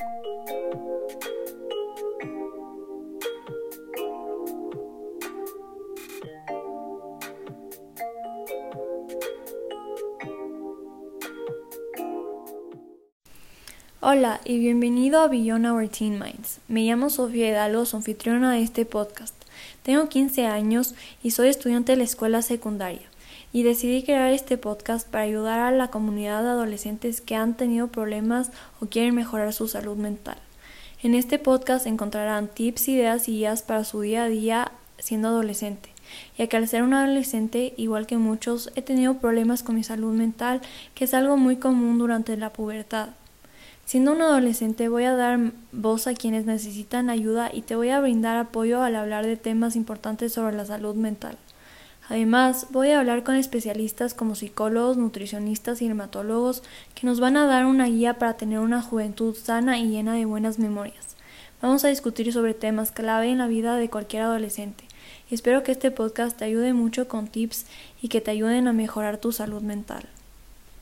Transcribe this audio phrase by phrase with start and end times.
[0.00, 0.08] Hola
[14.46, 16.60] y bienvenido a Beyond Our Teen Minds.
[16.68, 19.34] Me llamo Sofía Hidalgo, anfitriona de este podcast.
[19.82, 23.10] Tengo 15 años y soy estudiante de la escuela secundaria
[23.52, 27.88] y decidí crear este podcast para ayudar a la comunidad de adolescentes que han tenido
[27.88, 28.50] problemas
[28.80, 30.38] o quieren mejorar su salud mental.
[31.02, 35.90] En este podcast encontrarán tips, ideas y guías para su día a día siendo adolescente,
[36.36, 40.12] ya que al ser un adolescente, igual que muchos, he tenido problemas con mi salud
[40.12, 40.60] mental,
[40.94, 43.10] que es algo muy común durante la pubertad.
[43.86, 45.40] Siendo un adolescente voy a dar
[45.72, 49.74] voz a quienes necesitan ayuda y te voy a brindar apoyo al hablar de temas
[49.74, 51.36] importantes sobre la salud mental.
[52.10, 56.64] Además, voy a hablar con especialistas como psicólogos, nutricionistas y dermatólogos
[56.96, 60.24] que nos van a dar una guía para tener una juventud sana y llena de
[60.24, 61.14] buenas memorias.
[61.62, 64.84] Vamos a discutir sobre temas clave en la vida de cualquier adolescente.
[65.30, 67.66] Espero que este podcast te ayude mucho con tips
[68.02, 70.08] y que te ayuden a mejorar tu salud mental.